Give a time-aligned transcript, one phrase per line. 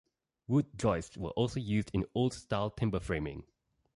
[0.47, 3.43] Wood joists were also used in old-style timber framing.